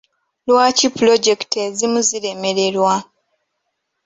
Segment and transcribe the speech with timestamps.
[0.49, 2.95] Lwaki pulojekiti ezimu ziremererwa?